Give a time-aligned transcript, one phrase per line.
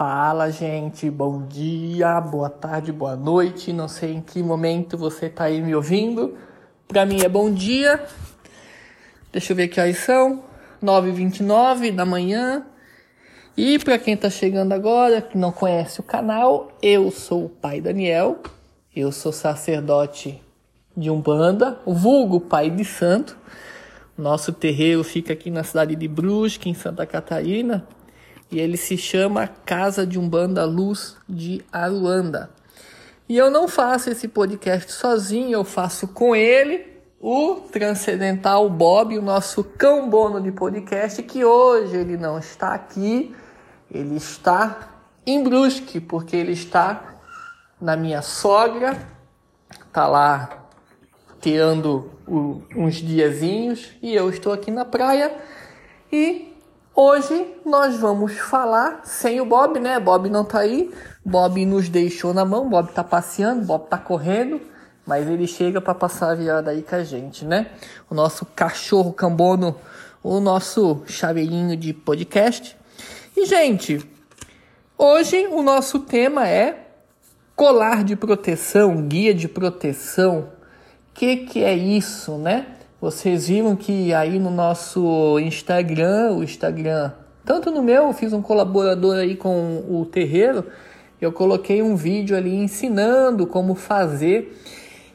[0.00, 1.10] Fala, gente.
[1.10, 3.70] Bom dia, boa tarde, boa noite.
[3.70, 6.38] Não sei em que momento você está aí me ouvindo.
[6.88, 8.02] Para mim é bom dia.
[9.30, 10.42] Deixa eu ver que horas são.
[10.82, 12.64] 9h29 da manhã.
[13.54, 17.82] E para quem está chegando agora, que não conhece o canal, eu sou o pai
[17.82, 18.38] Daniel.
[18.96, 20.40] Eu sou sacerdote
[20.96, 23.36] de Umbanda, o vulgo pai de santo.
[24.16, 27.86] Nosso terreiro fica aqui na cidade de Brusque, em Santa Catarina
[28.50, 32.50] e ele se chama Casa de Umbanda Luz de Aruanda.
[33.28, 36.84] E eu não faço esse podcast sozinho, eu faço com ele,
[37.20, 43.34] o Transcendental Bob, o nosso cão bono de podcast, que hoje ele não está aqui,
[43.88, 44.88] ele está
[45.24, 47.18] em Brusque, porque ele está
[47.80, 48.98] na minha sogra,
[49.92, 50.66] tá lá
[51.40, 52.10] tirando
[52.76, 55.34] uns diazinhos e eu estou aqui na praia
[56.12, 56.49] e
[56.94, 59.98] Hoje nós vamos falar sem o Bob, né?
[60.00, 60.92] Bob não tá aí.
[61.24, 62.68] Bob nos deixou na mão.
[62.68, 64.60] Bob tá passeando, Bob tá correndo,
[65.06, 67.68] mas ele chega para passar a virada aí com a gente, né?
[68.10, 69.76] O nosso cachorro cambono,
[70.22, 72.76] o nosso chaveirinho de podcast.
[73.36, 74.04] E gente,
[74.98, 76.88] hoje o nosso tema é
[77.54, 80.48] colar de proteção, guia de proteção.
[81.14, 82.66] Que que é isso, né?
[83.00, 87.12] Vocês viram que aí no nosso Instagram, o Instagram,
[87.46, 90.66] tanto no meu, eu fiz um colaborador aí com o terreiro,
[91.18, 94.54] eu coloquei um vídeo ali ensinando como fazer.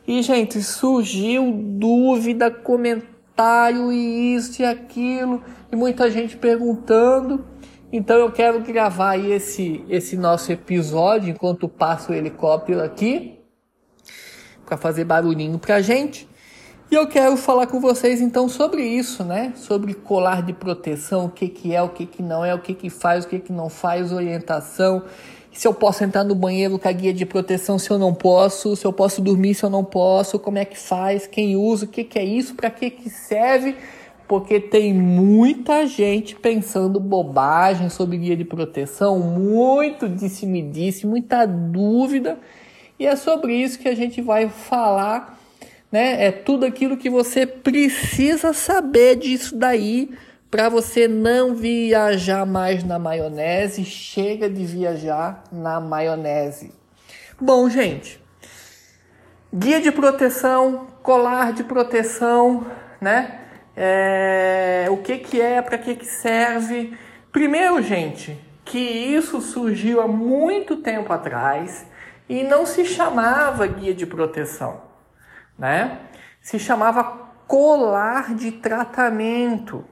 [0.07, 7.45] E, gente, surgiu dúvida, comentário e isso e aquilo, e muita gente perguntando.
[7.93, 13.39] Então eu quero gravar esse, esse nosso episódio enquanto passo o helicóptero aqui
[14.65, 16.27] para fazer barulhinho pra gente.
[16.91, 19.53] E eu quero falar com vocês então sobre isso, né?
[19.55, 22.75] Sobre colar de proteção, o que, que é, o que, que não é, o que,
[22.75, 25.01] que faz, o que, que não faz, orientação.
[25.51, 28.75] Se eu posso entrar no banheiro com a guia de proteção, se eu não posso,
[28.75, 31.87] se eu posso dormir, se eu não posso, como é que faz, quem usa, o
[31.87, 33.75] que, que é isso, para que, que serve,
[34.27, 42.37] porque tem muita gente pensando bobagem sobre guia de proteção, muito disse-me-disse, muita dúvida,
[42.99, 45.39] e é sobre isso que a gente vai falar
[45.91, 46.25] né?
[46.25, 50.09] É tudo aquilo que você precisa saber disso daí
[50.49, 53.83] para você não viajar mais na maionese.
[53.83, 56.73] Chega de viajar na maionese.
[57.39, 58.21] Bom, gente,
[59.53, 62.65] guia de proteção, colar de proteção,
[63.01, 63.41] né?
[63.75, 66.97] É, o que que é, para que que serve?
[67.31, 71.85] Primeiro, gente, que isso surgiu há muito tempo atrás
[72.29, 74.84] e não se chamava guia de proteção
[75.57, 75.99] né?
[76.41, 77.03] Se chamava
[77.47, 79.83] colar de tratamento.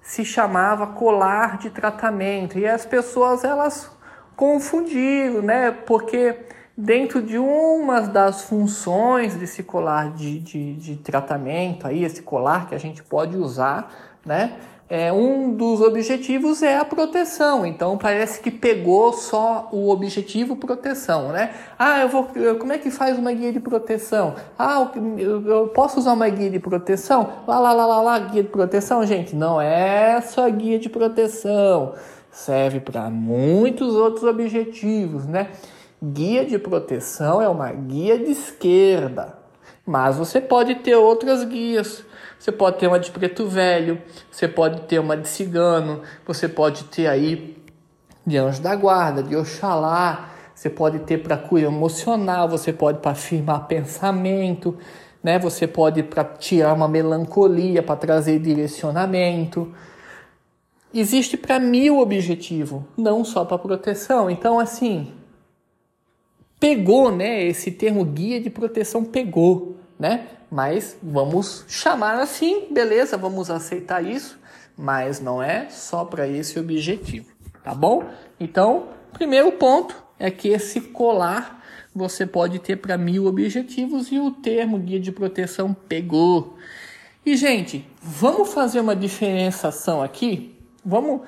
[0.00, 2.58] Se chamava colar de tratamento.
[2.58, 3.90] E as pessoas elas
[4.36, 5.70] confundiram, né?
[5.70, 12.68] Porque dentro de uma das funções desse colar de, de, de tratamento, aí, esse colar
[12.68, 13.92] que a gente pode usar,
[14.24, 14.56] né?
[14.90, 17.66] É, um dos objetivos é a proteção.
[17.66, 21.54] Então parece que pegou só o objetivo proteção, né?
[21.78, 22.28] Ah, eu vou.
[22.58, 24.34] Como é que faz uma guia de proteção?
[24.58, 27.28] Ah, eu, eu posso usar uma guia de proteção?
[27.46, 29.36] Lá, lá, lá, lá, lá, guia de proteção, gente.
[29.36, 31.94] Não é só guia de proteção.
[32.30, 35.50] Serve para muitos outros objetivos, né?
[36.02, 39.36] Guia de proteção é uma guia de esquerda,
[39.84, 42.04] mas você pode ter outras guias
[42.38, 44.00] você pode ter uma de preto velho,
[44.30, 47.56] você pode ter uma de cigano, você pode ter aí
[48.24, 53.12] de anjo da guarda, de Oxalá, você pode ter para cura emocional, você pode para
[53.12, 54.76] afirmar pensamento,
[55.22, 55.38] né?
[55.38, 59.72] Você pode para tirar uma melancolia, para trazer direcionamento.
[60.92, 64.30] Existe para mil objetivo, não só para proteção.
[64.30, 65.12] Então, assim,
[66.58, 67.44] pegou, né?
[67.44, 70.28] Esse termo guia de proteção pegou, né?
[70.50, 74.38] mas vamos chamar assim, beleza, vamos aceitar isso,
[74.76, 77.26] mas não é só para esse objetivo,
[77.62, 78.04] tá bom?
[78.40, 81.58] Então, primeiro ponto é que esse colar
[81.94, 86.56] você pode ter para mil objetivos e o termo guia de proteção pegou.
[87.26, 90.54] E gente, vamos fazer uma diferenciação aqui?
[90.84, 91.22] Vamos.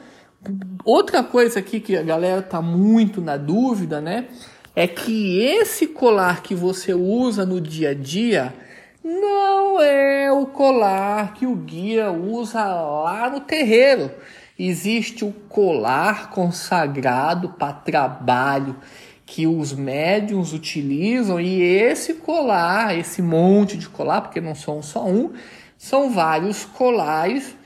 [0.85, 4.29] Outra coisa aqui que a galera tá muito na dúvida, né?
[4.77, 8.55] É que esse colar que você usa no dia a dia
[9.03, 14.11] não é o colar que o guia usa lá no terreiro.
[14.59, 18.77] Existe o colar consagrado para trabalho
[19.25, 25.07] que os médiums utilizam e esse colar, esse monte de colar, porque não são só
[25.07, 25.33] um,
[25.79, 27.57] são vários colares,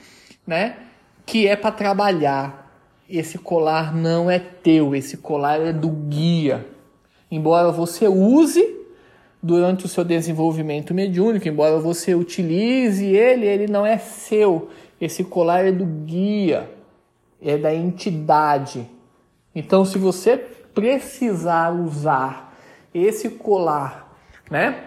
[0.46, 0.76] né,
[1.24, 2.64] que é para trabalhar
[3.08, 6.66] esse colar não é teu, esse colar é do guia.
[7.30, 8.73] Embora você use
[9.44, 14.70] durante o seu desenvolvimento mediúnico, embora você utilize ele, ele não é seu.
[14.98, 16.70] Esse colar é do guia,
[17.42, 18.88] é da entidade.
[19.54, 22.56] Então, se você precisar usar
[22.94, 24.16] esse colar,
[24.50, 24.84] né?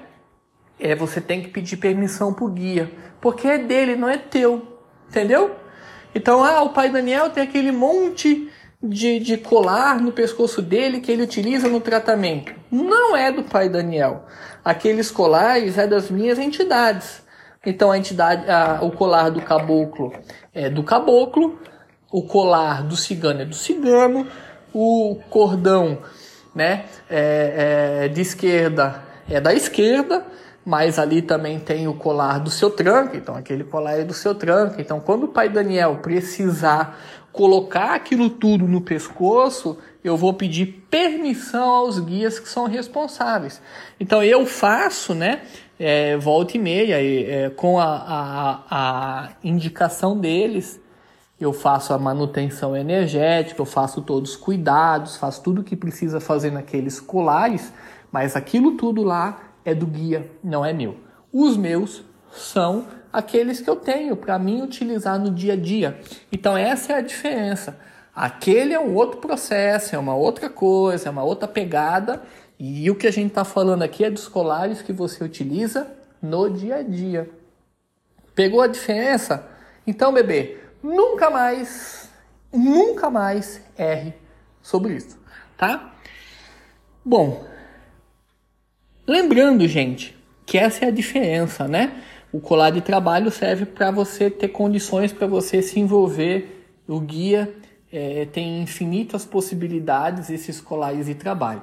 [0.80, 5.56] É, você tem que pedir permissão pro guia, porque é dele, não é teu, entendeu?
[6.16, 8.52] Então, ah, o pai Daniel tem aquele monte
[8.90, 12.54] de, de colar no pescoço dele que ele utiliza no tratamento.
[12.72, 14.26] Não é do pai Daniel.
[14.64, 17.22] Aqueles colares é das minhas entidades.
[17.66, 20.14] Então a entidade, a, o colar do caboclo
[20.54, 21.60] é do caboclo,
[22.12, 24.28] o colar do cigano é do cigano,
[24.74, 26.00] o cordão
[26.56, 30.26] né, é, é, de esquerda é da esquerda,
[30.66, 34.34] mas ali também tem o colar do seu tranco, então aquele colar é do seu
[34.34, 34.80] tranco.
[34.80, 36.98] Então quando o pai Daniel precisar
[37.38, 43.62] colocar aquilo tudo no pescoço, eu vou pedir permissão aos guias que são responsáveis.
[44.00, 45.44] Então eu faço, né,
[45.80, 50.82] é, volta e meia, é, com a, a, a indicação deles,
[51.40, 56.20] eu faço a manutenção energética, eu faço todos os cuidados, faço tudo o que precisa
[56.20, 57.72] fazer naqueles colares,
[58.12, 60.98] mas aquilo tudo lá é do guia, não é meu.
[61.32, 66.00] Os meus são aqueles que eu tenho para mim utilizar no dia a dia.
[66.32, 67.80] Então essa é a diferença.
[68.16, 72.22] Aquele é um outro processo, é uma outra coisa, é uma outra pegada.
[72.60, 75.88] E o que a gente está falando aqui é dos colares que você utiliza
[76.22, 77.28] no dia a dia.
[78.36, 79.48] Pegou a diferença?
[79.88, 82.12] Então, bebê, nunca mais,
[82.54, 84.14] nunca mais erre
[84.62, 85.18] sobre isso,
[85.58, 85.92] tá?
[87.04, 87.44] Bom,
[89.08, 90.16] lembrando, gente,
[90.46, 92.04] que essa é a diferença, né?
[92.32, 96.68] O colar de trabalho serve para você ter condições para você se envolver.
[96.88, 97.54] O guia
[97.92, 101.62] é, tem infinitas possibilidades, esses colares de trabalho.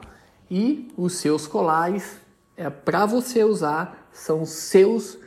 [0.50, 2.18] E os seus colares,
[2.56, 5.18] é, para você usar, são seus,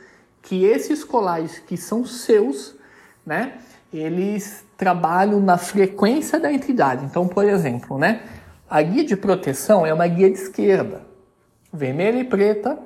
[0.42, 2.74] que esses colares que são seus,
[3.24, 3.58] né?
[3.92, 7.04] Eles trabalham na frequência da entidade.
[7.04, 8.22] Então, por exemplo, né?
[8.68, 11.02] A guia de proteção é uma guia de esquerda,
[11.72, 12.78] vermelha e preta,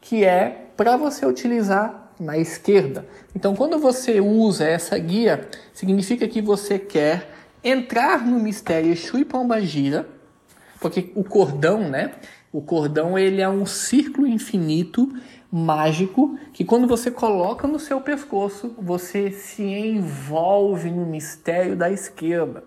[0.00, 3.06] que é para você utilizar na esquerda.
[3.36, 7.28] Então, quando você usa essa guia, significa que você quer
[7.62, 10.08] entrar no mistério Exu e Pombagira,
[10.80, 12.12] porque o cordão, né?
[12.50, 15.06] O cordão ele é um círculo infinito
[15.52, 22.64] mágico que quando você coloca no seu pescoço, você se envolve no mistério da esquerda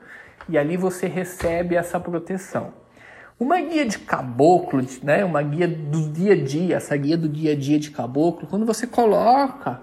[0.47, 2.82] e ali você recebe essa proteção.
[3.43, 7.51] Uma guia de caboclo, né, uma guia do dia a dia, essa guia do dia
[7.51, 9.81] a dia de caboclo, quando você coloca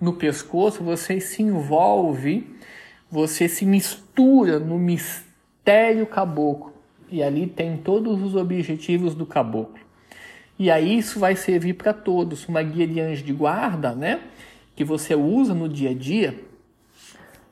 [0.00, 2.56] no pescoço, você se envolve,
[3.10, 6.72] você se mistura no mistério caboclo.
[7.10, 9.82] E ali tem todos os objetivos do caboclo.
[10.56, 12.46] E aí isso vai servir para todos.
[12.46, 14.20] Uma guia de anjo de guarda, né,
[14.76, 16.40] que você usa no dia a dia,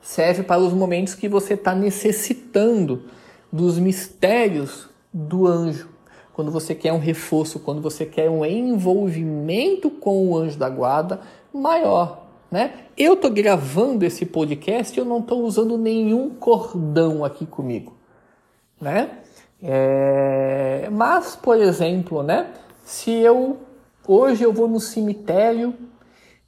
[0.01, 3.09] serve para os momentos que você está necessitando
[3.51, 5.89] dos mistérios do anjo.
[6.33, 11.21] Quando você quer um reforço, quando você quer um envolvimento com o anjo da guarda
[11.53, 12.73] maior, né?
[12.97, 17.93] Eu tô gravando esse podcast eu não estou usando nenhum cordão aqui comigo,
[18.81, 19.19] né?
[19.61, 20.89] É...
[20.91, 22.47] Mas, por exemplo, né?
[22.83, 23.59] Se eu
[24.07, 25.73] hoje eu vou no cemitério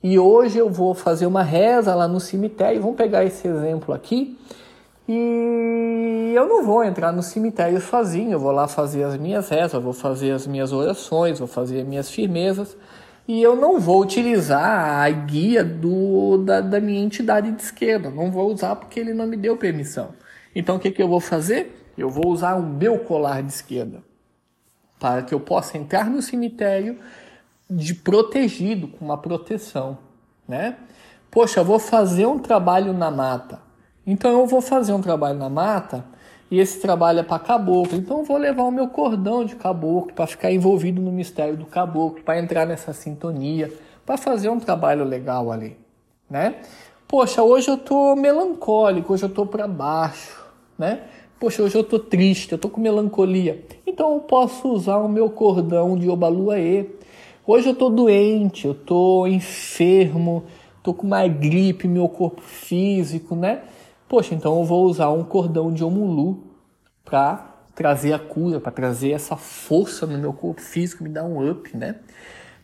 [0.04, 4.38] e hoje eu vou fazer uma reza lá no cemitério, vamos pegar esse exemplo aqui.
[5.08, 9.82] E eu não vou entrar no cemitério sozinho, eu vou lá fazer as minhas rezas,
[9.82, 12.76] vou fazer as minhas orações, vou fazer as minhas firmezas.
[13.28, 18.10] E eu não vou utilizar a guia do, da, da minha entidade de esquerda.
[18.10, 20.10] Não vou usar porque ele não me deu permissão.
[20.56, 21.92] Então o que, que eu vou fazer?
[21.98, 24.04] Eu vou usar o meu colar de esquerda.
[25.00, 27.00] Para que eu possa entrar no cemitério
[27.70, 29.98] de protegido, com uma proteção.
[30.48, 30.78] Né?
[31.32, 33.60] Poxa, vou fazer um trabalho na mata.
[34.06, 36.06] Então eu vou fazer um trabalho na mata
[36.52, 37.98] e esse trabalho é para caboclo.
[37.98, 41.66] Então eu vou levar o meu cordão de caboclo para ficar envolvido no mistério do
[41.66, 43.74] caboclo, para entrar nessa sintonia,
[44.06, 45.76] para fazer um trabalho legal ali,
[46.30, 46.56] né?
[47.08, 50.44] Poxa, hoje eu tô melancólico, hoje eu tô para baixo,
[50.78, 51.02] né?
[51.40, 53.64] Poxa, hoje eu tô triste, eu tô com melancolia.
[53.86, 56.88] Então eu posso usar o meu cordão de Obaluaê.
[57.46, 60.44] Hoje eu tô doente, eu tô enfermo,
[60.82, 63.62] tô com uma gripe, meu corpo físico, né?
[64.08, 66.44] Poxa, então eu vou usar um cordão de Omulu
[67.04, 71.50] para trazer a cura, para trazer essa força no meu corpo físico, me dar um
[71.50, 71.96] up, né?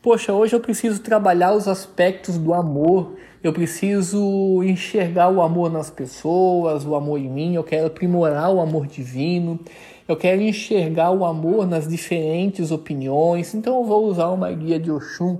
[0.02, 5.92] Poxa, hoje eu preciso trabalhar os aspectos do amor, eu preciso enxergar o amor nas
[5.92, 9.60] pessoas, o amor em mim, eu quero aprimorar o amor divino,
[10.08, 14.92] eu quero enxergar o amor nas diferentes opiniões, então eu vou usar uma guia de
[14.92, 15.40] Oxum.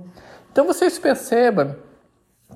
[0.52, 1.74] Então vocês percebam,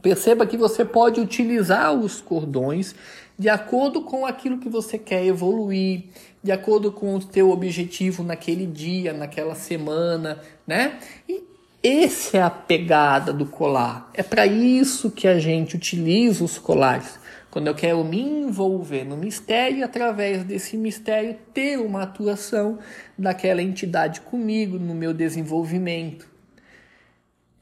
[0.02, 2.94] perceba que você pode utilizar os cordões
[3.38, 6.04] de acordo com aquilo que você quer evoluir,
[6.42, 10.98] de acordo com o teu objetivo naquele dia, naquela semana, né?
[11.28, 11.44] E
[11.82, 14.10] essa é a pegada do colar.
[14.14, 17.18] É para isso que a gente utiliza os colares.
[17.50, 22.78] Quando eu quero me envolver no mistério, através desse mistério ter uma atuação
[23.16, 26.28] daquela entidade comigo no meu desenvolvimento.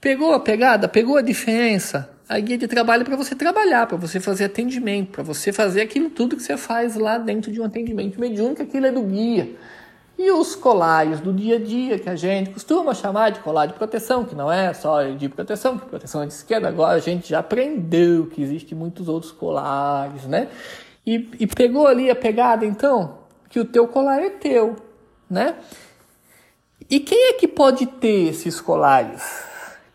[0.01, 0.89] Pegou a pegada?
[0.89, 2.14] Pegou a diferença?
[2.27, 5.83] A guia de trabalho é para você trabalhar, para você fazer atendimento, para você fazer
[5.83, 9.55] aquilo tudo que você faz lá dentro de um atendimento mediúnico, aquilo é do guia.
[10.17, 13.75] E os colares do dia a dia, que a gente costuma chamar de colar de
[13.75, 17.29] proteção, que não é só de proteção, que proteção é de esquerda, agora a gente
[17.29, 20.49] já aprendeu que existem muitos outros colares, né?
[21.07, 23.19] E, e pegou ali a pegada, então,
[23.51, 24.77] que o teu colar é teu,
[25.29, 25.57] né?
[26.89, 29.54] E quem é que pode ter esses colares?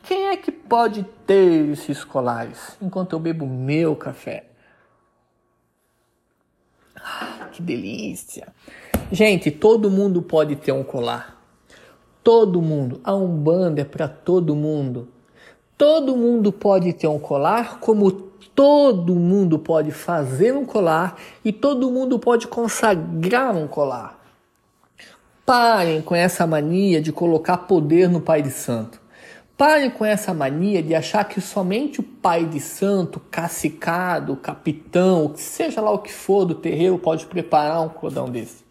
[0.09, 4.45] Quem é que pode ter esses colares enquanto eu bebo meu café?
[6.95, 8.47] Ah, que delícia!
[9.11, 11.39] Gente, todo mundo pode ter um colar.
[12.23, 12.99] Todo mundo.
[13.03, 15.09] A Umbanda é para todo mundo.
[15.77, 21.91] Todo mundo pode ter um colar, como todo mundo pode fazer um colar e todo
[21.91, 24.19] mundo pode consagrar um colar.
[25.45, 28.98] Parem com essa mania de colocar poder no Pai de Santo.
[29.59, 35.81] Parem com essa mania de achar que somente o pai de santo, cacicado, capitão, seja
[35.81, 38.63] lá o que for do terreiro, pode preparar um cordão desse.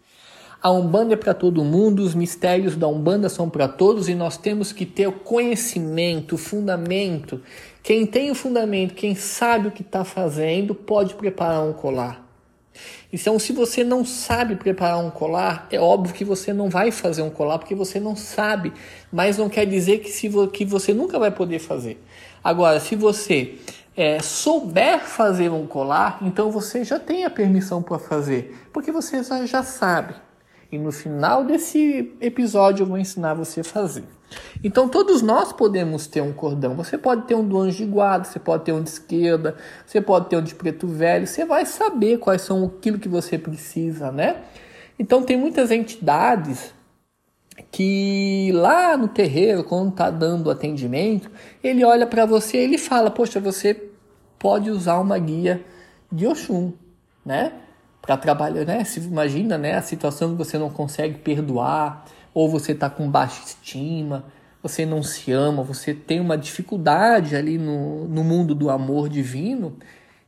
[0.59, 4.35] A Umbanda é para todo mundo, os mistérios da Umbanda são para todos e nós
[4.35, 7.39] temos que ter o conhecimento, o fundamento.
[7.83, 12.28] Quem tem o fundamento, quem sabe o que está fazendo, pode preparar um colar.
[13.11, 17.21] Então, se você não sabe preparar um colar, é óbvio que você não vai fazer
[17.21, 18.71] um colar porque você não sabe,
[19.11, 22.01] mas não quer dizer que, se, que você nunca vai poder fazer.
[22.43, 23.55] Agora, se você
[23.97, 29.21] é, souber fazer um colar, então você já tem a permissão para fazer, porque você
[29.45, 30.13] já sabe.
[30.71, 34.03] E no final desse episódio eu vou ensinar você a fazer.
[34.63, 36.75] Então todos nós podemos ter um cordão.
[36.75, 39.99] Você pode ter um do anjo de guarda, você pode ter um de esquerda, você
[39.99, 41.25] pode ter um de preto velho.
[41.25, 44.43] Você vai saber quais são aquilo que você precisa, né?
[44.97, 46.73] Então tem muitas entidades
[47.71, 51.29] que lá no terreiro, quando está dando atendimento,
[51.63, 53.89] ele olha para você e ele fala: Poxa, você
[54.37, 55.63] pode usar uma guia
[56.11, 56.73] de Oxum,
[57.25, 57.53] né?
[58.09, 58.83] Para trabalhar, né?
[58.83, 63.43] Se imagina, né, a situação que você não consegue perdoar, ou você está com baixa
[63.45, 64.25] estima,
[64.63, 69.77] você não se ama, você tem uma dificuldade ali no, no mundo do amor divino,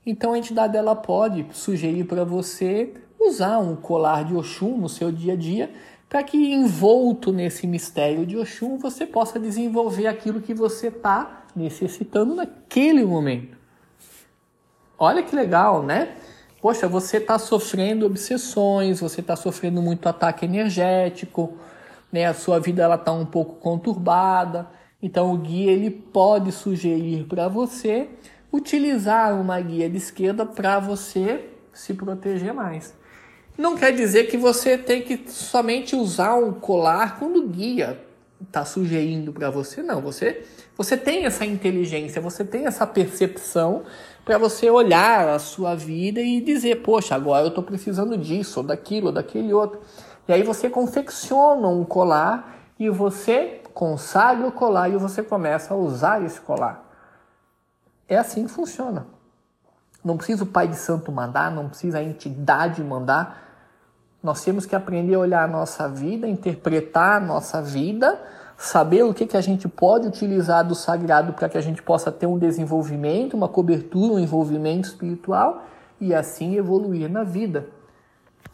[0.06, 5.12] então a entidade ela pode sugerir para você usar um colar de Oxum no seu
[5.12, 5.72] dia a dia,
[6.08, 12.36] para que envolto nesse mistério de Oxum você possa desenvolver aquilo que você está necessitando
[12.36, 13.58] naquele momento.
[15.00, 16.10] Olha que legal, né?
[16.62, 21.58] Poxa, você está sofrendo obsessões, você está sofrendo muito ataque energético,
[22.12, 22.26] né?
[22.26, 24.68] A sua vida ela está um pouco conturbada.
[25.02, 28.08] Então o guia ele pode sugerir para você
[28.54, 32.94] utilizar uma guia de esquerda para você se proteger mais.
[33.58, 38.00] Não quer dizer que você tem que somente usar um colar quando o guia
[38.40, 40.02] está sugerindo para você, não.
[40.02, 40.44] Você,
[40.78, 43.84] você tem essa inteligência, você tem essa percepção
[44.24, 48.66] para você olhar a sua vida e dizer, poxa, agora eu estou precisando disso, ou
[48.66, 49.82] daquilo, ou daquele outro.
[50.28, 55.78] E aí você confecciona um colar e você consagra o colar e você começa a
[55.78, 56.84] usar esse colar.
[58.08, 59.08] É assim que funciona.
[60.04, 63.50] Não precisa o pai de santo mandar, não precisa a entidade mandar.
[64.22, 68.20] Nós temos que aprender a olhar a nossa vida, interpretar a nossa vida
[68.62, 72.12] saber o que, que a gente pode utilizar do sagrado para que a gente possa
[72.12, 75.66] ter um desenvolvimento, uma cobertura, um envolvimento espiritual
[76.00, 77.68] e assim evoluir na vida.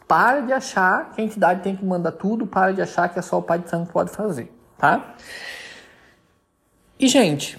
[0.06, 3.22] Para de achar que a entidade tem que mandar tudo, para de achar que é
[3.22, 5.14] só o Pai de Santo que pode fazer, tá?
[6.98, 7.56] E, gente,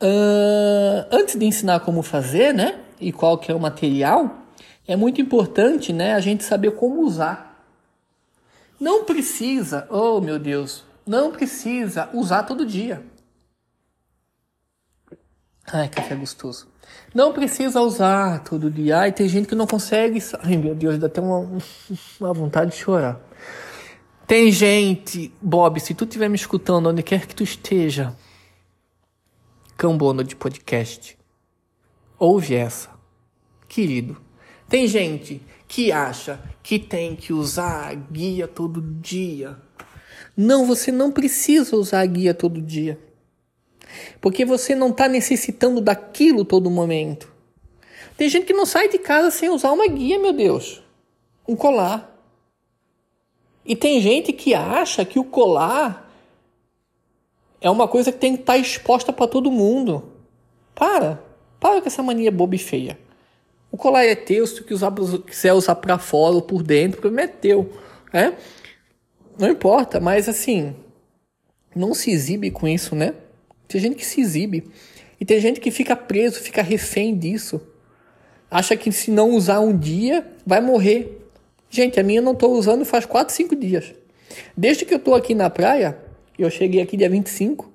[0.00, 4.30] uh, antes de ensinar como fazer, né, e qual que é o material,
[4.86, 7.51] é muito importante, né, a gente saber como usar
[8.82, 13.00] não precisa, oh meu Deus, não precisa usar todo dia.
[15.72, 16.66] Ai, café gostoso.
[17.14, 18.98] Não precisa usar todo dia.
[18.98, 20.18] Ai, tem gente que não consegue.
[20.40, 21.38] Ai, meu Deus, dá até uma,
[22.18, 23.20] uma vontade de chorar.
[24.26, 28.16] Tem gente, Bob, se tu estiver me escutando onde quer que tu esteja,
[29.76, 31.16] cambono de podcast,
[32.18, 32.90] ouve essa,
[33.68, 34.20] querido.
[34.68, 35.40] Tem gente
[35.72, 39.56] que acha que tem que usar a guia todo dia.
[40.36, 43.00] Não, você não precisa usar a guia todo dia.
[44.20, 47.32] Porque você não está necessitando daquilo todo momento.
[48.18, 50.82] Tem gente que não sai de casa sem usar uma guia, meu Deus.
[51.48, 52.22] Um colar.
[53.64, 56.12] E tem gente que acha que o colar
[57.62, 60.12] é uma coisa que tem que estar tá exposta para todo mundo.
[60.74, 61.24] Para.
[61.58, 62.98] Para com essa mania boba e feia.
[63.72, 67.28] O colar é teu, se tu quiser usar para fora ou por dentro, o problema
[67.28, 67.72] é teu.
[68.12, 68.36] Né?
[69.38, 70.76] Não importa, mas assim,
[71.74, 73.14] não se exibe com isso, né?
[73.66, 74.70] Tem gente que se exibe.
[75.18, 77.62] E tem gente que fica preso, fica refém disso.
[78.50, 81.26] Acha que se não usar um dia, vai morrer.
[81.70, 83.94] Gente, a minha eu não estou usando faz 4, 5 dias.
[84.54, 85.98] Desde que eu estou aqui na praia,
[86.38, 87.72] eu cheguei aqui dia 25,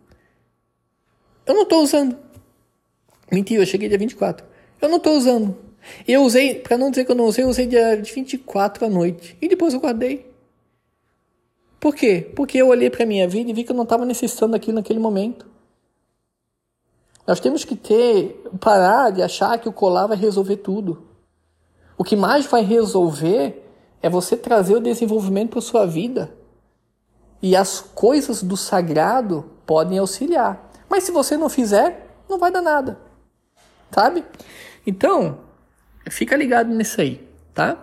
[1.47, 2.15] eu não estou usando.
[3.31, 4.45] Mentira, eu cheguei dia 24.
[4.79, 5.66] Eu não estou usando.
[6.07, 9.37] Eu usei, para não dizer que eu não usei, eu usei dia 24 à noite.
[9.41, 10.29] E depois eu guardei.
[11.79, 12.31] Por quê?
[12.35, 14.99] Porque eu olhei para minha vida e vi que eu não estava necessitando daquilo naquele
[14.99, 15.45] momento.
[17.25, 21.03] Nós temos que ter, parar de achar que o colar vai resolver tudo.
[21.97, 23.63] O que mais vai resolver
[24.01, 26.31] é você trazer o desenvolvimento para sua vida.
[27.41, 30.71] E as coisas do sagrado podem auxiliar.
[30.89, 32.97] Mas se você não fizer, não vai dar nada.
[33.91, 34.23] Sabe?
[34.85, 35.39] Então,
[36.09, 37.77] fica ligado nisso aí, tá?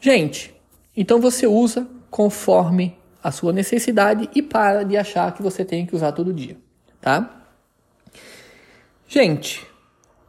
[0.00, 0.54] Gente,
[0.96, 5.96] então você usa conforme a sua necessidade e para de achar que você tem que
[5.96, 6.56] usar todo dia,
[7.00, 7.42] tá?
[9.08, 9.66] Gente,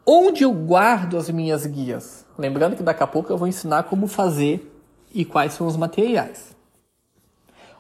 [0.05, 2.25] onde eu guardo as minhas guias?
[2.37, 4.71] Lembrando que daqui a pouco eu vou ensinar como fazer
[5.13, 6.55] e quais são os materiais.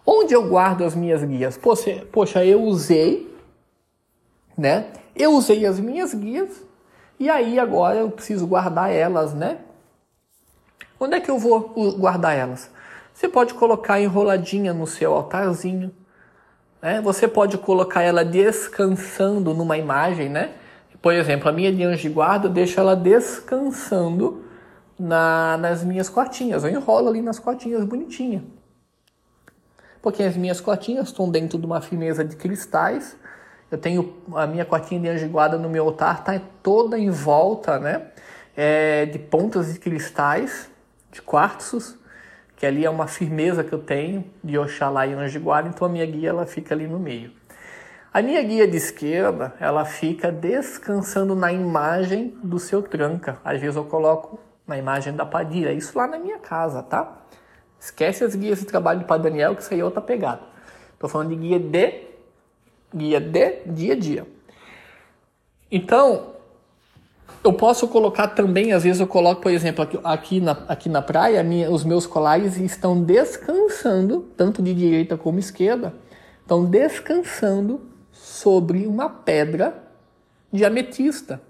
[0.05, 1.57] Onde eu guardo as minhas guias?
[2.11, 3.33] Poxa, eu usei,
[4.57, 4.87] né?
[5.15, 6.64] Eu usei as minhas guias
[7.19, 9.59] e aí agora eu preciso guardar elas, né?
[10.99, 11.61] Onde é que eu vou
[11.97, 12.69] guardar elas?
[13.13, 15.91] Você pode colocar enroladinha no seu altarzinho,
[16.81, 17.01] né?
[17.01, 20.53] Você pode colocar ela descansando numa imagem, né?
[21.01, 24.43] Por exemplo, a minha de anjo de guarda, eu deixo ela descansando
[24.97, 26.63] na, nas minhas cotinhas.
[26.63, 28.43] Eu enrolo ali nas cotinhas bonitinha.
[30.01, 33.15] Porque as minhas cotinhas estão dentro de uma firmeza de cristais.
[33.75, 37.77] Eu tenho a minha cotinha de anjo guarda no meu altar, está toda em volta,
[37.77, 38.03] né?
[38.55, 40.71] É, de pontas de cristais,
[41.11, 41.97] de quartzos,
[42.55, 45.91] que ali é uma firmeza que eu tenho de Oxalá e anjo guarda, então a
[45.91, 47.33] minha guia ela fica ali no meio.
[48.13, 53.39] A minha guia de esquerda, ela fica descansando na imagem do seu tranca.
[53.43, 55.73] Às vezes eu coloco na imagem da Padilha.
[55.73, 57.23] Isso lá na minha casa, tá?
[57.77, 60.43] Esquece as guias de trabalho Padre Daniel, que isso aí é outra pegada.
[60.93, 62.14] Estou falando de guia de
[62.95, 64.27] guia de dia a dia.
[65.71, 66.35] Então,
[67.43, 71.01] eu posso colocar também, às vezes eu coloco, por exemplo, aqui, aqui na, aqui na
[71.01, 75.93] praia, minha, os meus colares estão descansando, tanto de direita como esquerda,
[76.41, 77.81] estão descansando
[78.11, 79.75] sobre uma pedra
[80.51, 81.41] de ametista.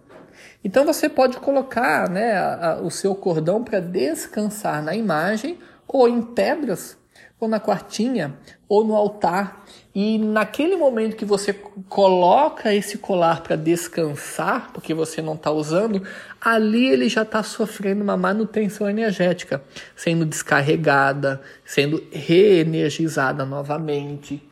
[0.64, 6.10] Então você pode colocar né, a, a, o seu cordão para descansar na imagem, ou
[6.10, 6.98] em pedras,
[7.46, 8.36] ou na quartinha,
[8.68, 9.64] ou no altar.
[9.94, 11.54] E naquele momento que você
[11.88, 16.02] coloca esse colar para descansar, porque você não está usando,
[16.42, 19.64] ali ele já está sofrendo uma manutenção energética,
[19.96, 24.44] sendo descarregada, sendo reenergizada novamente.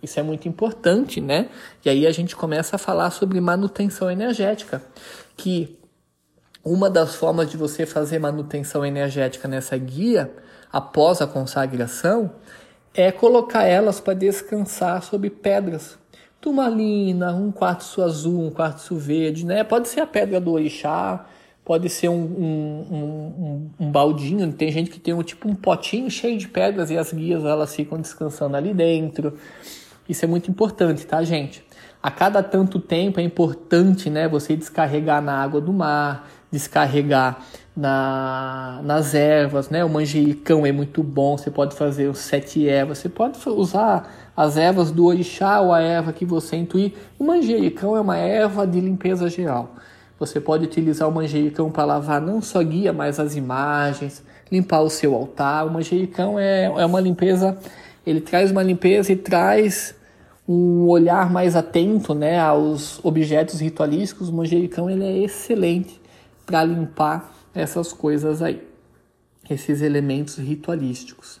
[0.00, 1.48] Isso é muito importante, né?
[1.84, 4.82] E aí a gente começa a falar sobre manutenção energética
[5.36, 5.78] que
[6.64, 10.30] uma das formas de você fazer manutenção energética nessa guia,
[10.72, 12.30] após a consagração,
[12.94, 15.98] é colocar elas para descansar sobre pedras.
[16.40, 19.62] Turmalina, um quartzo azul, um quartzo verde, né?
[19.62, 21.24] Pode ser a pedra do orixá,
[21.64, 24.52] pode ser um, um, um, um, baldinho.
[24.52, 27.74] Tem gente que tem um tipo um potinho cheio de pedras e as guias elas
[27.74, 29.38] ficam descansando ali dentro.
[30.08, 31.64] Isso é muito importante, tá, gente?
[32.02, 37.40] A cada tanto tempo é importante né, você descarregar na água do mar, descarregar
[37.76, 39.84] na, nas ervas, né?
[39.84, 44.56] O manjericão é muito bom, você pode fazer os sete ervas, você pode usar as
[44.56, 46.92] ervas do orixá ou a erva que você intuir.
[47.18, 49.74] O manjericão é uma erva de limpeza geral.
[50.18, 54.90] Você pode utilizar o manjericão para lavar não só guia, mas as imagens, limpar o
[54.90, 55.66] seu altar.
[55.66, 57.58] O manjericão é, é uma limpeza,
[58.06, 59.94] ele traz uma limpeza e traz
[60.46, 66.00] um olhar mais atento né, aos objetos ritualísticos, o manjericão ele é excelente
[66.44, 68.62] para limpar essas coisas aí,
[69.48, 71.40] esses elementos ritualísticos.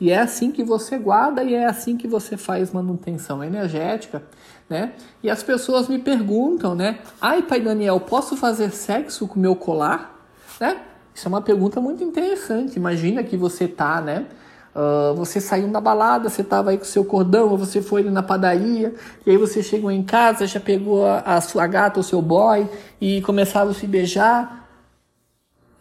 [0.00, 4.22] E é assim que você guarda e é assim que você faz manutenção energética,
[4.68, 4.92] né?
[5.22, 7.00] E as pessoas me perguntam, né?
[7.20, 10.26] Ai, pai Daniel, posso fazer sexo com meu colar?
[10.58, 10.80] Né?
[11.14, 12.76] Isso é uma pergunta muito interessante.
[12.76, 14.26] Imagina que você tá, né?
[14.74, 18.10] Uh, você saiu na balada, você estava aí com seu cordão, ou você foi ali
[18.10, 18.94] na padaria,
[19.26, 22.68] e aí você chegou em casa, já pegou a, a sua gata, o seu boy,
[23.00, 24.59] e começaram a se beijar.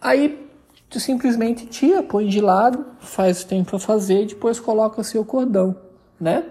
[0.01, 0.47] Aí
[0.89, 5.01] tu simplesmente tira, põe de lado, faz o que tem para fazer e depois coloca
[5.01, 5.75] o seu cordão,
[6.19, 6.45] né?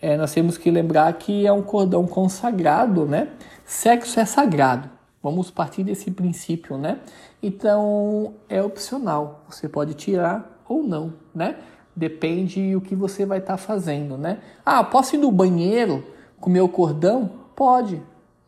[0.00, 3.28] É, nós temos que lembrar que é um cordão consagrado, né?
[3.64, 4.88] Sexo é sagrado.
[5.22, 7.00] Vamos partir desse princípio, né?
[7.42, 9.44] Então é opcional.
[9.48, 11.56] Você pode tirar ou não, né?
[11.94, 14.38] Depende o que você vai estar tá fazendo, né?
[14.64, 16.04] Ah, posso ir no banheiro
[16.40, 17.30] com meu cordão?
[17.56, 18.02] Pode, não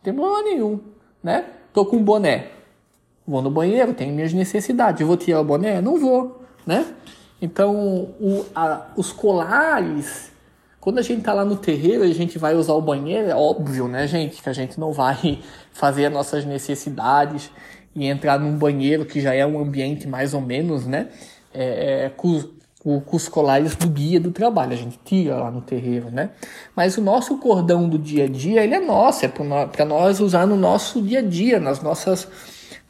[0.05, 0.79] tem problema nenhum,
[1.20, 1.46] né?
[1.72, 2.48] Tô com um boné,
[3.31, 5.81] vou no banheiro, tenho minhas necessidades, vou tirar o boné?
[5.81, 6.85] Não vou, né?
[7.40, 7.75] Então,
[8.21, 10.33] o, a, os colares,
[10.81, 13.35] quando a gente tá lá no terreiro e a gente vai usar o banheiro, é
[13.35, 15.38] óbvio, né, gente, que a gente não vai
[15.73, 17.51] fazer as nossas necessidades
[17.95, 21.09] e entrar num banheiro que já é um ambiente mais ou menos, né,
[21.55, 22.43] é, é, com,
[22.83, 26.31] com os colares do guia do trabalho, a gente tira lá no terreiro, né?
[26.75, 30.47] Mas o nosso cordão do dia a dia, ele é nosso, é para nós usar
[30.47, 32.29] no nosso dia a dia, nas nossas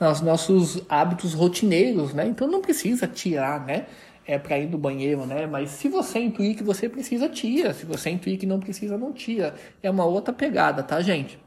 [0.00, 2.26] nos nossos hábitos rotineiros, né?
[2.26, 3.86] Então não precisa tirar, né?
[4.26, 5.46] É para ir no banheiro, né?
[5.46, 7.74] Mas se você intuir que você precisa, tira.
[7.74, 9.54] Se você intuir que não precisa, não tira.
[9.82, 11.38] É uma outra pegada, tá, gente?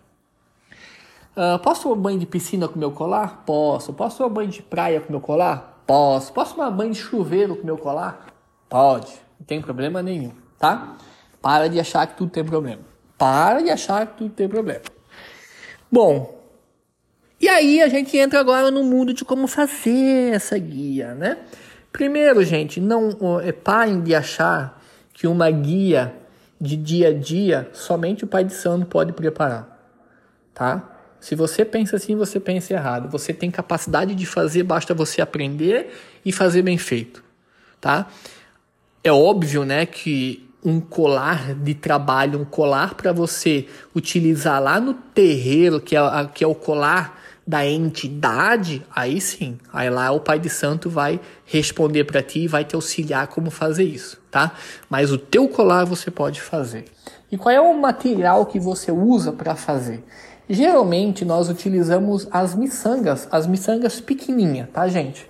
[1.35, 3.43] Uh, posso tomar banho de piscina com meu colar?
[3.45, 3.91] Posso.
[3.93, 5.81] Posso tomar banho de praia com meu colar?
[5.87, 6.31] Posso.
[6.31, 8.27] Posso tomar banho de chuveiro com meu colar?
[8.69, 9.11] Pode.
[9.39, 10.95] Não tem problema nenhum, tá?
[11.41, 12.81] Para de achar que tudo tem problema.
[13.17, 14.81] Para de achar que tudo tem problema.
[15.91, 16.42] Bom,
[17.43, 21.39] e aí a gente entra agora no mundo de como fazer essa guia, né?
[21.91, 24.81] Primeiro, gente, não é, parem de achar
[25.13, 26.15] que uma guia
[26.59, 29.91] de dia a dia somente o pai de santo pode preparar,
[30.53, 30.89] tá?
[31.19, 33.09] Se você pensa assim, você pensa errado.
[33.09, 37.21] Você tem capacidade de fazer, basta você aprender e fazer bem feito,
[37.81, 38.07] tá?
[39.03, 44.93] É óbvio, né, que um colar de trabalho, um colar para você utilizar lá no
[44.93, 45.99] terreiro, que é,
[46.33, 51.19] que é o colar da entidade, aí sim, aí lá o Pai de Santo vai
[51.45, 54.53] responder para ti e vai te auxiliar como fazer isso, tá?
[54.89, 56.85] Mas o teu colar você pode fazer.
[57.29, 60.03] E qual é o material que você usa para fazer?
[60.49, 65.27] Geralmente nós utilizamos as miçangas, as miçangas pequenininhas, tá, gente?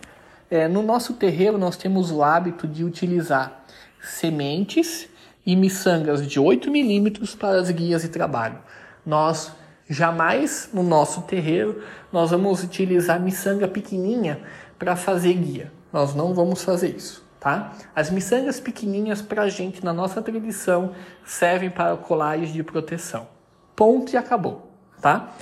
[0.52, 3.63] É, no nosso terreiro nós temos o hábito de utilizar
[4.02, 5.08] sementes
[5.45, 8.60] e miçangas de 8 milímetros para as guias de trabalho.
[9.06, 9.52] Nós
[9.89, 14.41] Jamais no nosso terreiro nós vamos utilizar miçanga pequenininha
[14.80, 15.72] para fazer guia.
[15.91, 17.74] Nós não vamos fazer isso, tá?
[17.96, 20.91] As miçangas pequenininhas para a gente, na nossa tradição,
[21.26, 23.28] servem para colares de proteção.
[23.76, 25.34] Ponto e acabou, tá?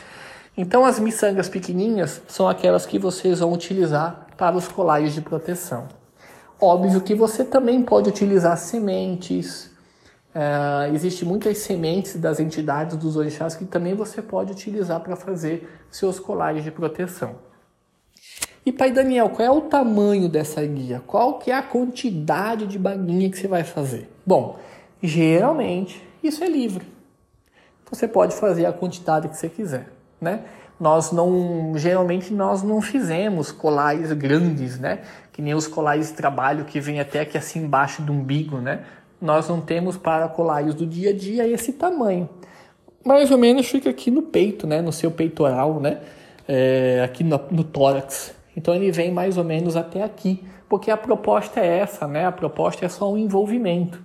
[0.57, 5.87] Então as miçangas pequenininhas são aquelas que vocês vão utilizar para os colares de proteção.
[6.59, 9.70] Óbvio que você também pode utilizar sementes,
[10.33, 15.69] Uh, Existem muitas sementes das entidades dos orixás que também você pode utilizar para fazer
[15.89, 17.35] seus colares de proteção.
[18.65, 21.01] E Pai Daniel, qual é o tamanho dessa guia?
[21.05, 24.09] Qual que é a quantidade de baguinha que você vai fazer?
[24.25, 24.59] Bom,
[25.01, 26.87] geralmente isso é livre.
[27.89, 29.89] Você pode fazer a quantidade que você quiser,
[30.19, 30.43] né?
[30.79, 35.01] Nós não, geralmente nós não fizemos colares grandes, né?
[35.33, 38.85] Que nem os colares de trabalho que vem até aqui assim embaixo do umbigo, né?
[39.21, 42.27] Nós não temos para colares do dia a dia esse tamanho.
[43.05, 44.81] Mais ou menos fica aqui no peito, né?
[44.81, 45.99] No seu peitoral, né?
[46.47, 48.33] É, aqui no, no tórax.
[48.55, 52.25] Então ele vem mais ou menos até aqui, porque a proposta é essa, né?
[52.25, 54.01] A proposta é só um envolvimento,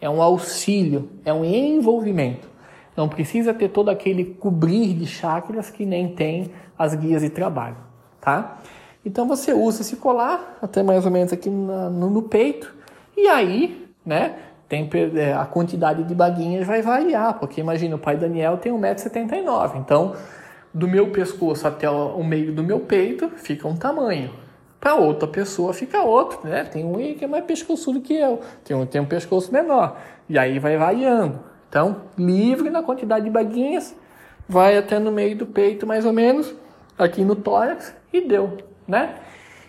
[0.00, 2.48] é um auxílio, é um envolvimento.
[2.96, 7.76] Não precisa ter todo aquele cobrir de chakras que nem tem as guias de trabalho,
[8.20, 8.58] tá?
[9.04, 12.74] Então você usa esse colar até mais ou menos aqui no, no peito
[13.16, 14.36] e aí, né?
[14.68, 19.76] Tem, é, a quantidade de baguinhas vai variar, porque imagina, o pai Daniel tem 1,79m,
[19.76, 20.14] então
[20.74, 24.30] do meu pescoço até o meio do meu peito fica um tamanho.
[24.78, 26.64] Para outra pessoa fica outro, né?
[26.64, 29.96] Tem um que é mais pescoçudo que eu, tem um tem um pescoço menor,
[30.28, 31.40] e aí vai variando.
[31.68, 33.96] Então, livre na quantidade de baguinhas,
[34.48, 36.54] vai até no meio do peito mais ou menos,
[36.98, 39.14] aqui no tórax, e deu, né?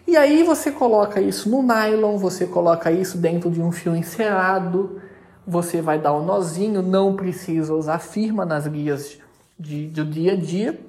[0.08, 5.02] E aí você coloca isso no nylon, você coloca isso dentro de um fio encerado,
[5.46, 9.20] você vai dar um nozinho, não precisa usar firma nas guias
[9.60, 10.80] de, do dia a dia.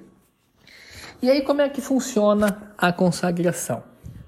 [1.20, 3.82] E aí como é que funciona a consagração?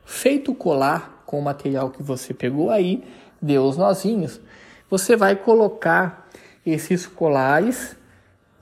[0.05, 3.05] Feito o colar com o material que você pegou aí,
[3.41, 4.41] deu os nozinhos,
[4.91, 6.29] você vai colocar
[6.67, 7.95] esses colares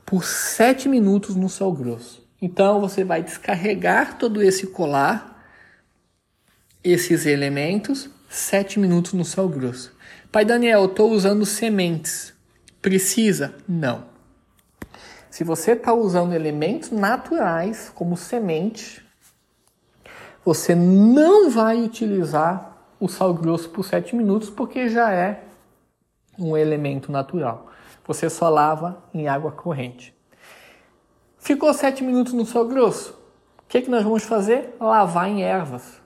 [0.04, 2.22] por 7 minutos no sal grosso.
[2.40, 5.27] Então você vai descarregar todo esse colar,
[6.92, 9.96] esses elementos, 7 minutos no sal grosso.
[10.30, 12.34] Pai Daniel, estou usando sementes.
[12.80, 13.54] Precisa?
[13.66, 14.06] Não.
[15.30, 19.04] Se você está usando elementos naturais como semente,
[20.44, 25.44] você não vai utilizar o sal grosso por 7 minutos porque já é
[26.38, 27.70] um elemento natural.
[28.06, 30.14] Você só lava em água corrente.
[31.38, 33.12] Ficou 7 minutos no sal grosso.
[33.58, 34.74] O que, que nós vamos fazer?
[34.80, 35.97] Lavar em ervas.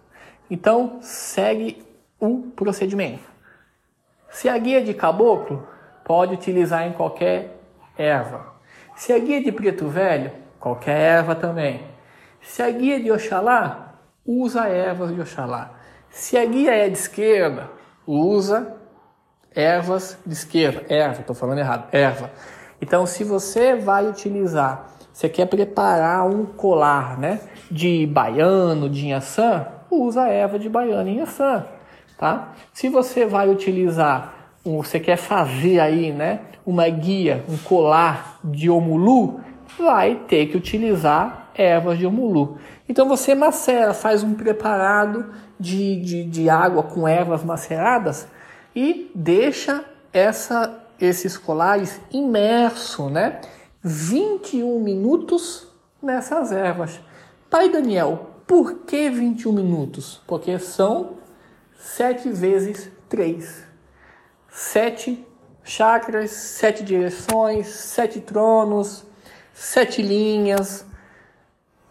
[0.52, 1.82] Então, segue
[2.20, 3.24] o procedimento.
[4.28, 5.66] Se a guia de caboclo,
[6.04, 7.58] pode utilizar em qualquer
[7.96, 8.52] erva.
[8.94, 11.80] Se a guia de preto velho, qualquer erva também.
[12.42, 13.94] Se a guia de Oxalá,
[14.26, 15.70] usa ervas de Oxalá.
[16.10, 17.70] Se a guia é de esquerda,
[18.06, 18.76] usa
[19.54, 20.84] ervas de esquerda.
[20.86, 22.30] Erva, estou falando errado, erva.
[22.78, 29.80] Então, se você vai utilizar, você quer preparar um colar né, de baiano, de inhaçã,
[29.94, 31.66] usa erva de baiano e inhaçã.
[32.18, 32.52] Tá?
[32.72, 39.40] Se você vai utilizar, você quer fazer aí né, uma guia, um colar de omulu,
[39.78, 42.59] vai ter que utilizar ervas de omulu.
[42.88, 45.26] Então você macera, faz um preparado
[45.59, 48.28] de, de, de água com ervas maceradas
[48.74, 53.40] e deixa essa, esses colares imerso, né?
[53.83, 55.66] 21 minutos
[56.02, 57.00] nessas ervas.
[57.50, 60.20] Pai Daniel, por que 21 minutos?
[60.26, 61.14] Porque são
[61.74, 63.64] 7 vezes 3.
[64.50, 65.26] 7
[65.64, 69.06] chakras, 7 direções, 7 tronos,
[69.54, 70.84] 7 linhas,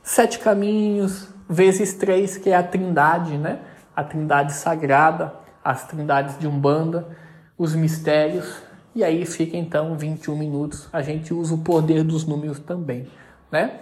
[0.03, 3.61] 7 caminhos, vezes 3, que é a trindade, né?
[3.95, 7.17] A trindade sagrada, as trindades de Umbanda,
[7.57, 8.61] os mistérios,
[8.93, 10.87] e aí fica então 21 minutos.
[10.93, 13.07] A gente usa o poder dos números também,
[13.51, 13.79] né?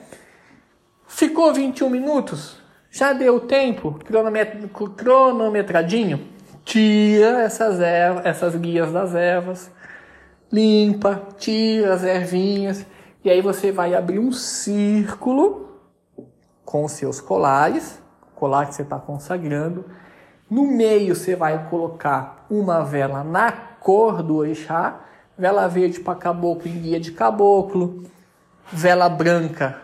[1.06, 2.69] Ficou 21 minutos?
[2.92, 4.00] Já deu tempo?
[4.04, 6.28] Cronomet cronometradinho?
[6.66, 9.72] Tira essas, ervas, essas guias das ervas,
[10.52, 12.86] limpa, tira as ervinhas,
[13.24, 15.70] e aí você vai abrir um círculo
[16.64, 18.00] com seus colares,
[18.36, 19.86] colar que você está consagrando,
[20.50, 25.00] no meio você vai colocar uma vela na cor do orixá,
[25.38, 28.04] vela verde para caboclo em guia de caboclo,
[28.72, 29.82] vela branca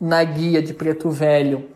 [0.00, 1.73] na guia de preto velho.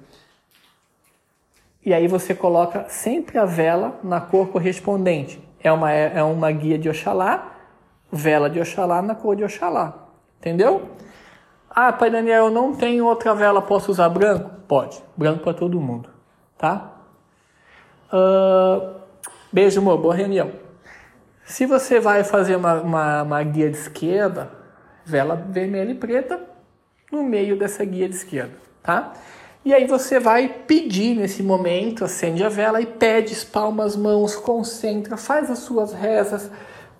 [1.85, 5.43] E aí você coloca sempre a vela na cor correspondente.
[5.61, 7.53] É uma, é uma guia de Oxalá,
[8.11, 10.09] vela de Oxalá na cor de Oxalá.
[10.39, 10.91] Entendeu?
[11.71, 14.51] Ah, Pai Daniel, eu não tenho outra vela, posso usar branco?
[14.67, 16.09] Pode, branco para todo mundo,
[16.57, 16.93] tá?
[18.13, 19.01] Uh,
[19.53, 19.99] beijo, amor.
[19.99, 20.51] Boa reunião.
[21.45, 24.51] Se você vai fazer uma, uma, uma, guia de esquerda,
[25.05, 26.41] vela vermelha e preta
[27.11, 29.15] no meio dessa guia de esquerda, tá?
[29.65, 34.37] E aí você vai pedir nesse momento, acende a vela e pede, espalma as mãos,
[34.37, 36.51] concentra, faz as suas rezas,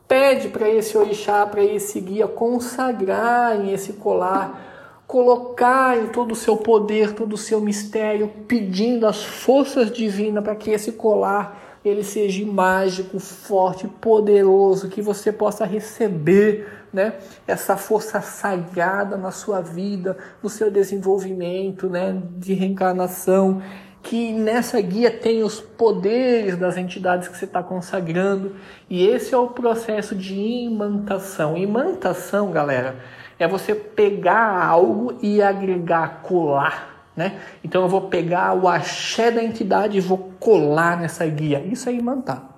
[0.07, 4.69] pede para esse orixá, para esse guia consagrar em esse colar
[5.09, 10.55] colocar em todo o seu poder, todo o seu mistério, pedindo as forças divinas para
[10.55, 17.15] que esse colar ele seja mágico, forte, poderoso, que você possa receber, né,
[17.47, 23.63] essa força sagrada na sua vida, no seu desenvolvimento, né, de reencarnação,
[24.03, 28.55] que nessa guia tem os poderes das entidades que você está consagrando,
[28.89, 31.57] e esse é o processo de imantação.
[31.57, 32.97] Imantação, galera,
[33.39, 36.97] é você pegar algo e agregar, colar.
[37.15, 37.41] Né?
[37.65, 41.61] Então eu vou pegar o axé da entidade e vou colar nessa guia.
[41.61, 42.49] Isso é imantar.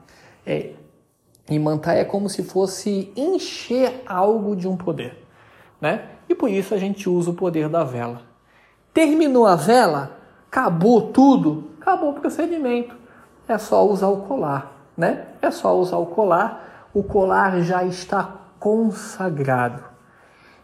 [0.47, 0.73] É,
[1.55, 5.25] imantar é como se fosse encher algo de um poder.
[5.81, 6.05] Né?
[6.29, 8.23] E por isso a gente usa o poder da vela.
[8.93, 12.95] Terminou a vela, acabou tudo, acabou o procedimento.
[13.49, 14.73] É só usar o colar.
[14.97, 15.27] Né?
[15.41, 16.89] É só usar o colar.
[16.93, 19.83] O colar já está consagrado.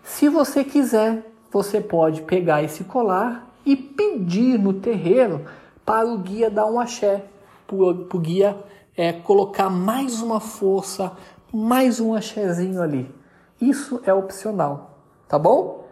[0.03, 5.47] Se você quiser, você pode pegar esse colar e pedir no terreiro
[5.85, 7.25] para o guia dar um axé,
[7.67, 8.57] para o guia
[8.97, 11.17] é, colocar mais uma força,
[11.53, 13.15] mais um axézinho ali.
[13.61, 15.87] Isso é opcional, tá bom?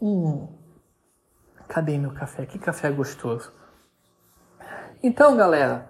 [0.00, 0.48] Hum,
[1.68, 2.44] cadê meu café?
[2.44, 3.52] Que café gostoso.
[5.02, 5.88] Então, galera,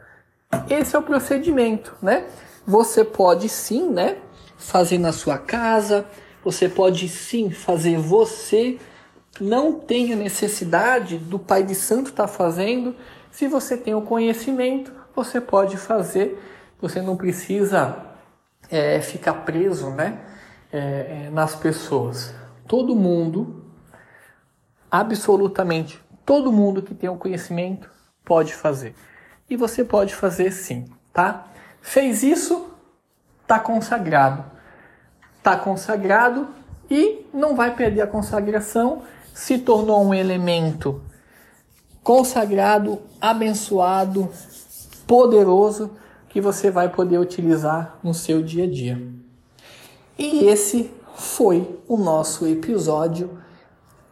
[0.68, 2.28] esse é o procedimento, né?
[2.66, 4.18] Você pode sim, né,
[4.56, 6.06] fazer na sua casa,
[6.44, 8.78] você pode sim fazer você.
[9.40, 12.96] Não tenha necessidade do Pai de Santo estar tá fazendo.
[13.30, 16.40] Se você tem o conhecimento, você pode fazer
[16.80, 17.96] você não precisa
[18.70, 20.20] é, ficar preso né,
[20.72, 22.34] é, é nas pessoas.
[22.68, 23.64] Todo mundo,
[24.90, 27.88] absolutamente todo mundo que tem o conhecimento
[28.24, 28.94] pode fazer.
[29.48, 31.46] E você pode fazer sim, tá?
[31.80, 32.68] Fez isso,
[33.46, 34.44] tá consagrado.
[35.40, 36.48] Tá consagrado
[36.90, 39.02] e não vai perder a consagração,
[39.32, 41.00] se tornou um elemento
[42.02, 44.28] consagrado, abençoado,
[45.06, 45.90] poderoso
[46.28, 49.00] que você vai poder utilizar no seu dia a dia.
[50.18, 53.38] E esse foi o nosso episódio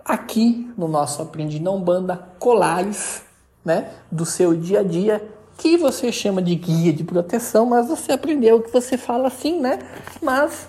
[0.05, 3.23] aqui no nosso Aprendi Não Banda Colares,
[3.65, 5.27] né, do seu dia a dia,
[5.57, 9.79] que você chama de guia de proteção, mas você aprendeu que você fala assim, né?
[10.21, 10.69] Mas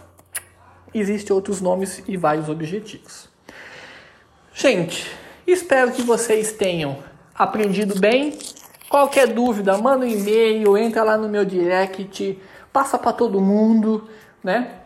[0.93, 3.27] existem outros nomes e vários objetivos.
[4.53, 5.11] Gente,
[5.45, 6.97] espero que vocês tenham
[7.33, 8.38] aprendido bem.
[8.89, 12.39] Qualquer dúvida, manda um e-mail, entra lá no meu direct,
[12.71, 14.08] passa para todo mundo,
[14.43, 14.80] né?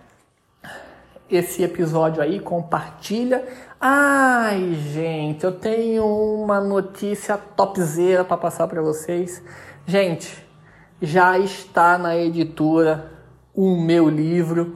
[1.30, 3.46] Esse episódio aí, compartilha.
[3.80, 9.44] Ai, gente, eu tenho uma notícia topzera para passar para vocês.
[9.86, 10.44] Gente,
[11.02, 13.12] já está na editora
[13.54, 14.74] o meu livro,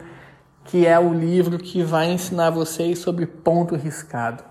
[0.65, 4.43] que é o livro que vai ensinar vocês sobre ponto riscado.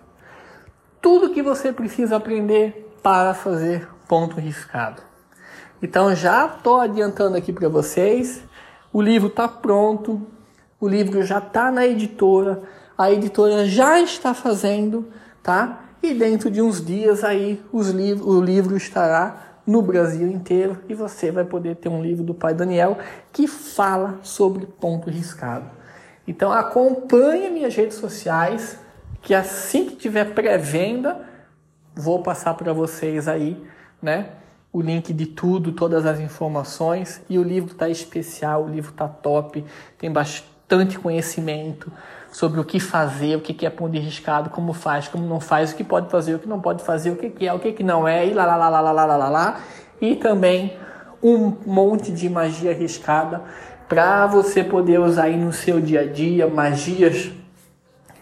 [1.00, 5.02] Tudo que você precisa aprender para fazer ponto riscado.
[5.82, 8.42] Então já estou adiantando aqui para vocês.
[8.92, 10.26] O livro está pronto,
[10.80, 12.62] o livro já está na editora,
[12.96, 15.08] a editora já está fazendo,
[15.42, 15.80] tá?
[16.02, 21.30] E dentro de uns dias aí liv o livro estará no Brasil inteiro e você
[21.30, 22.98] vai poder ter um livro do pai Daniel
[23.32, 25.70] que fala sobre ponto riscado.
[26.26, 28.78] Então acompanhe minhas redes sociais,
[29.20, 31.20] que assim que tiver pré-venda,
[31.94, 33.60] vou passar para vocês aí,
[34.02, 34.30] né?
[34.72, 37.22] O link de tudo, todas as informações.
[37.28, 39.64] E o livro tá especial, o livro tá top,
[39.98, 41.92] tem bastante conhecimento
[42.32, 45.72] sobre o que fazer, o que é ponto de riscado, como faz, como não faz,
[45.72, 48.08] o que pode fazer, o que não pode fazer, o que é, o que não
[48.08, 49.60] é, e lá lá lá lá lá lá lá lá.
[50.00, 50.76] E também
[51.22, 53.42] um monte de magia arriscada
[53.88, 57.30] para você poder usar aí no seu dia a dia, magias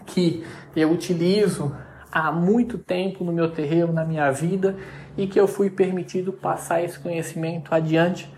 [0.05, 1.73] que eu utilizo
[2.11, 4.75] há muito tempo no meu terreiro, na minha vida,
[5.17, 8.31] e que eu fui permitido passar esse conhecimento adiante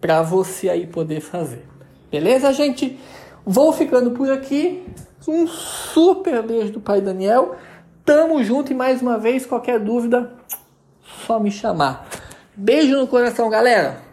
[0.00, 1.64] para você aí poder fazer.
[2.10, 2.98] Beleza, gente?
[3.44, 4.84] Vou ficando por aqui.
[5.28, 7.56] Um super beijo do Pai Daniel.
[8.04, 10.32] Tamo junto e mais uma vez, qualquer dúvida,
[11.26, 12.08] só me chamar.
[12.56, 14.09] Beijo no coração, galera!